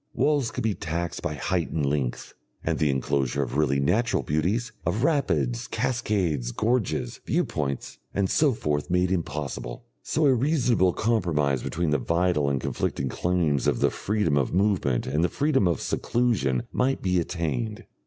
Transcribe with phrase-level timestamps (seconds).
[0.15, 4.71] Walls could be taxed by height and length, and the enclosure of really natural beauties,
[4.83, 9.85] of rapids, cascades, gorges, viewpoints, and so forth made impossible.
[10.01, 15.05] So a reasonable compromise between the vital and conflicting claims of the freedom of movement
[15.05, 17.83] and the freedom of seclusion might be attained....